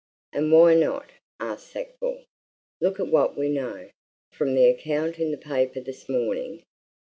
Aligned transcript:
"And 0.33 0.51
why 0.51 0.73
not?" 0.73 1.11
asked 1.39 1.67
Sackville. 1.67 2.23
"Look 2.79 2.99
at 2.99 3.05
what 3.09 3.37
we 3.37 3.49
know 3.49 3.91
from 4.31 4.55
the 4.55 4.65
account 4.65 5.19
in 5.19 5.29
the 5.29 5.37
paper 5.37 5.79
this 5.79 6.09
morning. 6.09 6.63